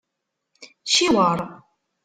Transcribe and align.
Ciweṛ. 0.93 1.39